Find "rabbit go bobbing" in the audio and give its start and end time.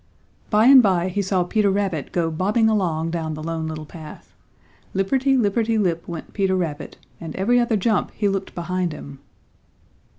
1.69-2.67